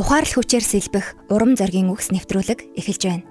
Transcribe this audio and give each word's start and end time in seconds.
ухаарл 0.00 0.32
хүчээр 0.32 0.64
сэлбэх 0.64 1.28
урам 1.28 1.60
зоригийн 1.60 1.92
үгс 1.92 2.08
нэвтрүүлэг 2.08 2.72
эхэлж 2.72 3.02
байна. 3.04 3.28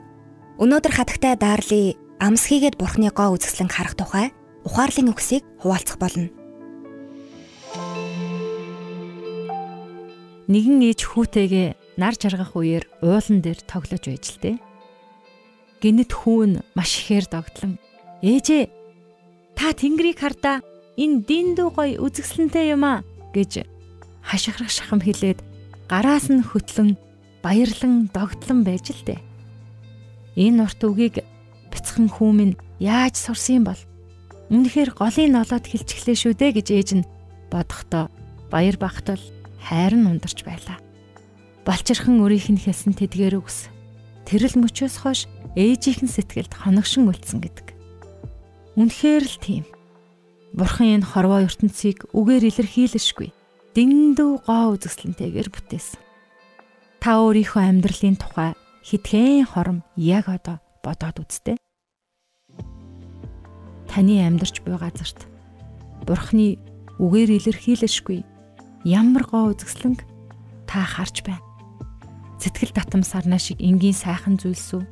Өнөөдөр 0.62 0.94
хатагтай 0.94 1.34
Дарли 1.34 1.98
амсхийгээд 2.21 2.78
бурхны 2.78 3.10
гоо 3.10 3.34
үзэсгэлэн 3.34 3.73
харах 3.73 3.98
тухай 3.98 4.30
ухаарлын 4.62 5.10
үгсийг 5.10 5.42
хуваалцах 5.66 5.97
болно. 5.97 6.29
Нэгэн 10.45 10.94
ээж 10.94 11.09
хүүтэйгээ 11.09 11.98
нар 11.98 12.13
жаргах 12.13 12.54
үеэр 12.54 12.86
уулан 13.02 13.41
дээр 13.41 13.66
тоглож 13.66 14.05
байж 14.05 14.26
л 14.38 14.41
дээ. 14.45 14.58
Гинэт 15.81 16.13
хүүн 16.13 16.62
маш 16.77 17.02
ихээр 17.02 17.34
догтлон 17.34 17.81
ээжээ 18.22 18.70
та 19.58 19.73
тэнгэрийг 19.73 20.22
хардаа 20.22 20.62
энэ 21.02 21.26
диндүү 21.26 21.70
гой 21.73 21.98
үзэсгэлэнтэй 21.98 22.77
юм 22.77 22.86
а 22.86 23.02
гэж 23.34 23.66
хашгирах 24.22 24.70
шахам 24.70 25.02
хэлээд 25.02 25.48
гараас 25.89 26.29
нь 26.29 26.45
хөтлөн 26.45 26.93
баярлан 27.41 28.13
догтлон 28.13 28.61
байж 28.61 28.93
л 28.93 29.02
дээ. 29.09 29.20
Энэ 30.38 30.70
урт 30.70 30.81
үгийг 30.85 31.25
бяцхан 31.73 32.05
хүмүн 32.13 32.53
яаж 32.77 33.17
сурсан 33.17 33.65
бол 33.65 33.81
үнэхээр 34.53 34.93
голын 34.93 35.34
ноолоод 35.34 35.65
хилчглээ 35.65 36.13
шүү 36.13 36.34
дээ 36.38 36.52
гэж 36.62 36.67
ээж 36.77 36.89
нь 37.02 37.09
бодохдоо 37.49 38.13
баяр 38.53 38.77
багтал 38.77 39.21
хайр 39.57 39.98
нь 39.98 40.05
ундарч 40.05 40.45
байлаа. 40.45 40.77
Балчирхан 41.65 42.21
өрийнх 42.21 42.53
нь 42.53 42.62
хэлсэн 42.62 42.93
тэдгээр 42.93 43.41
үгс 43.41 43.73
тэрэл 44.29 44.62
мөчөөс 44.62 44.95
хойш 45.01 45.26
ээжийнхэн 45.57 46.09
сэтгэлд 46.09 46.53
хоногшин 46.53 47.09
үлдсэн 47.09 47.41
гэдэг. 47.41 47.67
Үнэхээр 48.77 49.26
л 49.26 49.37
тийм. 49.41 49.65
Бурхан 50.53 51.01
энэ 51.01 51.09
хорвоо 51.09 51.45
ертөнцийг 51.45 52.09
үгээр 52.13 52.45
илэрхийлэшгүй 52.53 53.34
дэндүү 53.78 54.32
гоо 54.50 54.73
үзэсгэлэнтэйгээр 54.73 55.50
бүтээсэн. 55.54 56.02
Та 56.99 57.21
өөрийнхөө 57.21 57.63
амьдралын 57.63 58.18
тухай 58.18 58.52
хитгэн 58.84 59.46
хором 59.46 59.85
яг 59.96 60.27
одоо 60.27 60.57
бодоод 60.82 61.21
үзтээ. 61.21 61.57
Таны 63.90 64.22
амьдарч 64.25 64.62
буй 64.66 64.78
газарт 64.78 65.30
Бурхны 66.06 66.58
үгээр 66.97 67.38
илэрхийлэшгүй 67.38 68.25
ямар 68.85 69.24
гоо 69.30 69.53
үзэсгэлэнг 69.53 70.02
та 70.66 70.81
харж 70.84 71.22
байна. 71.22 71.46
Сэтгэл 72.41 72.74
татам 72.74 73.03
сарна 73.03 73.38
шиг 73.38 73.62
энгийн 73.62 73.94
сайхан 73.94 74.40
зүйлсүү. 74.41 74.84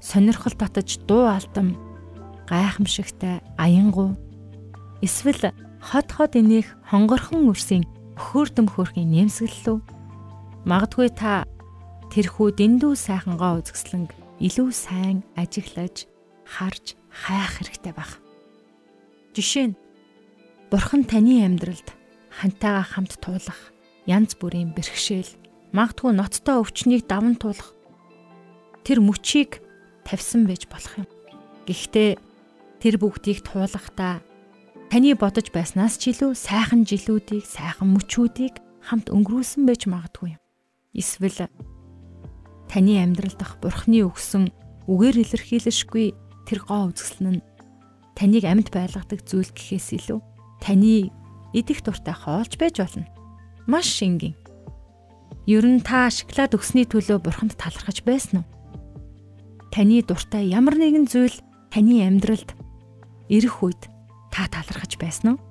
Сонирхол 0.00 0.56
татаж 0.56 1.02
дуу 1.04 1.28
алдам 1.28 1.76
гайхамшигтай 2.48 3.42
аянгуу 3.58 4.16
эсвэл 5.02 5.52
хот 5.84 6.08
хот 6.16 6.32
инех 6.40 6.72
хонгорхон 6.88 7.52
өрсийн 7.52 7.84
хөөрдөм 8.16 8.72
хөөрхийн 8.72 9.12
нэмсгэллүү. 9.12 9.78
Магадгүй 10.64 11.12
та 11.12 11.44
тэрхүү 12.08 12.56
дэндүү 12.56 12.96
сайхангоо 12.96 13.60
үзэсгэлэнг 13.60 14.16
илүү 14.40 14.68
сайн 14.72 15.28
ажиглаж 15.36 16.08
харж 16.48 16.96
хайх 17.12 17.52
хэрэгтэй 17.60 17.92
баг. 17.92 18.10
Жишээ 19.36 19.76
нь 19.76 19.78
Бурхан 20.72 21.04
таны 21.04 21.44
амьдралд 21.44 21.92
хантайгаа 22.32 22.86
хамт 22.88 23.20
туулах 23.20 23.70
янз 24.08 24.40
бүрийн 24.40 24.72
бэрхшээл 24.72 25.36
магадгүй 25.76 26.12
ноцтой 26.16 26.64
өвчнийг 26.64 27.04
даван 27.04 27.36
туулах 27.36 27.76
тэр 28.88 29.04
мөчийг 29.04 29.60
тавьсан 30.08 30.48
байж 30.48 30.64
болох 30.66 31.04
юм. 31.04 31.08
Гэхдээ 31.68 32.10
тэр 32.80 32.94
бүгдийг 32.98 33.44
туулахдаа 33.44 34.24
Таны 34.94 35.10
бодож 35.18 35.50
байснаас 35.50 35.98
ч 35.98 36.14
илүү 36.14 36.38
сайхан 36.38 36.86
жилүүдийг, 36.86 37.42
сайхан 37.42 37.98
мөчүүдийг 37.98 38.62
хамт 38.78 39.10
өнгөрүүлсэн 39.10 39.66
байж 39.66 39.90
магадгүй 39.90 40.38
юм. 40.38 40.42
Эсвэл 40.94 41.50
таны 42.70 43.02
амьдрал 43.02 43.34
дах 43.34 43.58
бурхны 43.58 44.06
өгсөн 44.06 44.54
үгээр 44.86 45.18
илэрхийлэшгүй 45.18 46.14
тэр 46.46 46.58
гоо 46.62 46.94
үзэсгэлэн 46.94 47.42
нь 47.42 47.46
таныг 48.14 48.46
амьд 48.46 48.70
байлгадаг 48.70 49.26
зүйл 49.26 49.50
гэхээс 49.50 49.98
илүү 49.98 50.22
таны 50.62 51.10
идэх 51.50 51.82
дуртай 51.82 52.14
хоолж 52.14 52.54
байж 52.54 52.78
болно. 52.78 53.10
Маш 53.66 53.90
шингэн. 53.98 54.38
Ер 55.50 55.66
нь 55.66 55.82
та 55.82 56.06
шоколад 56.06 56.54
өгсөний 56.54 56.86
төлөө 56.86 57.18
бурханд 57.18 57.58
талархаж 57.58 58.06
байсан 58.06 58.46
уу? 58.46 58.50
Таны 59.74 60.06
дуртай 60.06 60.54
ямар 60.54 60.78
нэгэн 60.78 61.10
зүйл 61.10 61.34
таны 61.74 61.98
амьдралд 62.06 62.54
ирэх 63.26 63.58
үед 63.58 63.90
та 64.34 64.50
талархаж 64.50 64.98
байсан 64.98 65.38
уу? 65.38 65.42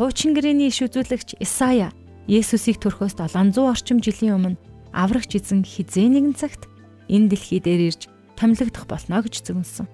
Хуучин 0.00 0.32
гэрээний 0.32 0.72
иш 0.72 0.80
үзүүлэгч 0.80 1.36
Исая 1.44 1.92
Есүсийг 2.24 2.80
төрхөөс 2.80 3.20
700 3.20 3.60
орчим 3.60 4.00
жилийн 4.00 4.40
өмнө 4.40 4.60
аврагч 4.96 5.36
эзэн 5.36 5.60
хизээ 5.62 6.08
нэгэн 6.08 6.34
цагт 6.34 6.66
энэ 7.12 7.36
дэлхий 7.36 7.60
дээр 7.60 7.92
ирж 7.92 8.08
томилогдох 8.34 8.88
болно 8.88 9.20
гэж 9.20 9.44
зөвнөсөн. 9.44 9.86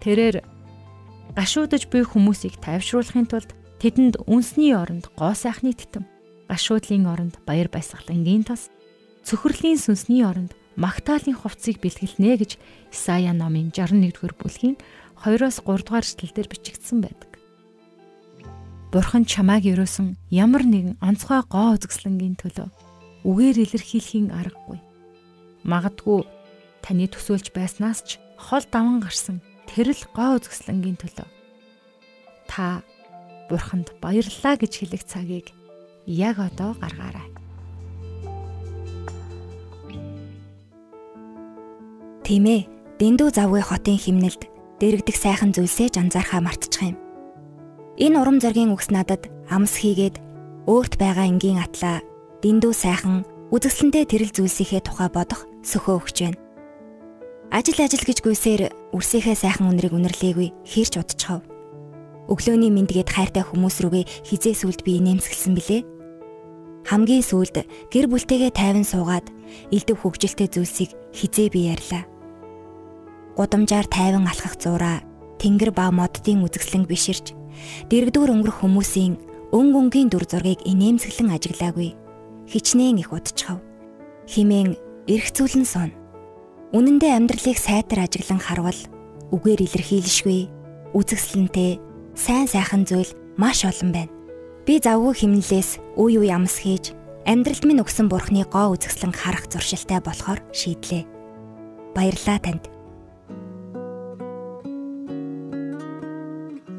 Тэрээр 0.00 0.42
гашуудж 1.36 1.86
буй 1.92 2.02
хүмүүсийг 2.02 2.58
тайвшруулахын 2.64 3.28
тулд 3.28 3.50
тэдэнд 3.78 4.24
үнсний 4.26 4.74
оронд 4.74 5.12
гоо 5.14 5.36
сайхны 5.36 5.76
титэм, 5.76 6.08
гашуудлын 6.50 7.06
оронд 7.06 7.34
баяр 7.46 7.70
баясгалангийн 7.70 8.44
тос, 8.48 8.68
цөхрлийн 9.22 9.78
сүнсний 9.78 10.26
оронд 10.26 10.52
магтаалын 10.76 11.36
хувцсыг 11.36 11.78
бэлгэлнэ 11.78 12.36
гэж 12.40 12.58
Исая 12.90 13.32
номын 13.32 13.70
61-р 13.70 14.34
бүлгийн 14.36 14.76
2-оос 15.22 15.62
3 15.62 15.86
дугаар 15.86 16.02
эшлэлдэр 16.02 16.48
бичигдсэн 16.50 16.98
байдаг. 17.02 17.30
Бурхан 18.90 19.24
чамааг 19.24 19.64
ерөөсөн 19.64 20.18
ямар 20.28 20.66
нэгэн 20.66 21.00
онцгой 21.00 21.40
гоо 21.48 21.78
үзэсгэлэнгийн 21.78 22.36
төлөө 22.42 22.68
үгээр 23.24 23.56
илэрхийлэхийн 23.64 24.34
аргагүй. 24.34 24.82
Магадгүй 25.64 26.26
таны 26.84 27.06
төсөөлж 27.06 27.54
байснаас 27.54 28.02
ч 28.04 28.18
хол 28.36 28.66
даван 28.68 28.98
гарсан 29.00 29.38
тэрл 29.70 30.02
гоо 30.12 30.42
үзэсгэлэнгийн 30.42 30.98
төлөө 31.00 31.28
та 32.52 32.84
Бурханд 33.48 33.96
баярлалаа 34.04 34.60
гэж 34.60 34.72
хэлэх 34.76 35.04
цагийг 35.08 35.56
яг 36.04 36.36
одоо 36.36 36.76
гаргаарай. 36.76 37.28
Тийм 42.24 42.44
ээ, 42.44 42.68
дэндүү 43.00 43.28
завгүй 43.32 43.62
хотын 43.64 43.96
химнэлд 43.96 44.51
дэрэгдэх 44.82 45.14
сайхан 45.14 45.54
зүйлсээ 45.54 45.94
анзаархаа 45.94 46.42
мартчих 46.42 46.82
юм. 46.90 46.98
Энэ 48.02 48.18
урам 48.18 48.42
зоригийн 48.42 48.74
үгс 48.74 48.90
надад 48.90 49.30
амс 49.46 49.78
хийгээд 49.78 50.18
өөрт 50.66 50.98
байгаа 50.98 51.30
энгийн 51.30 51.62
атлаа 51.62 52.02
дэндүү 52.42 52.74
сайхан 52.74 53.22
үзэсгэлэнтэй 53.54 54.04
тэрэл 54.10 54.34
зүйлсийнхээ 54.34 54.82
тухай 54.82 55.06
бодох 55.06 55.46
сөхөө 55.62 56.02
өгч 56.02 56.16
байна. 56.26 56.42
Ажил 57.54 57.78
ажил 57.78 58.02
гэж 58.02 58.18
гүйсээр 58.26 58.62
үрсийнхээ 58.90 59.36
сайхан 59.38 59.70
үнрийг 59.70 59.94
үнэрлээгүй 59.94 60.48
хэрч 60.66 60.98
удчихав. 60.98 61.46
Өглөөний 62.26 62.74
мэндгээд 62.74 63.06
хайртай 63.06 63.46
хүмүүс 63.46 63.86
рүүгээ 63.86 64.04
хизээ 64.26 64.54
сүлд 64.66 64.82
би 64.82 64.98
нэмсгэлсэн 64.98 65.54
билээ. 65.54 65.82
Хамгийн 66.90 67.22
сүүлд 67.22 67.62
гэр 67.92 68.10
бүлтэйгээ 68.10 68.50
тайван 68.50 68.82
суугаад 68.82 69.30
элдв 69.70 69.94
хөгжилтэй 70.02 70.50
зүйлсийг 70.50 70.90
хизээ 71.14 71.54
би 71.54 71.70
ярьлаа 71.70 72.10
гудамжаар 73.36 73.86
тайван 73.88 74.28
алхах 74.28 74.56
зураа 74.60 75.00
тэнгэр 75.40 75.72
ба 75.72 75.90
моддын 75.90 76.44
үзэсгэлэн 76.46 76.84
биширч 76.86 77.32
дэрэгдүр 77.88 78.30
өнгөрөх 78.30 78.60
хүмүүсийн 78.60 79.18
өн 79.52 79.66
гөнгийн 79.72 80.08
дүр 80.08 80.24
зургийг 80.24 80.60
инээмсэглэн 80.64 81.34
ажиглаагүй. 81.36 81.92
Хичнээн 82.48 83.00
их 83.02 83.12
удчихав 83.12 83.60
химэн 84.28 84.76
эргцүүлэн 85.08 85.66
сон. 85.68 85.90
Үнэндээ 86.72 87.12
амьдралыг 87.16 87.58
сайтар 87.60 88.08
ажиглан 88.08 88.40
харвал 88.40 88.80
үгээр 89.34 89.60
илэрхийлшгүй. 89.68 90.48
Үзэсгэлэнтэй 90.96 91.80
сайн 92.16 92.48
сайхан 92.48 92.88
зүйл 92.88 93.12
маш 93.36 93.64
олон 93.68 93.92
байна. 93.92 94.12
Би 94.64 94.80
завгүй 94.80 95.12
химнэлээс 95.16 96.00
үе 96.00 96.16
үе 96.22 96.32
амс 96.32 96.64
хийж 96.64 96.96
амьдралд 97.28 97.64
минь 97.68 97.82
өгсөн 97.84 98.08
бурхны 98.08 98.44
гоо 98.48 98.72
үзэсгэлэн 98.76 99.12
харах 99.12 99.48
зуршилтай 99.52 100.00
болохоор 100.00 100.40
шийдлээ. 100.52 101.04
Баярлаа 101.92 102.38
танд 102.40 102.72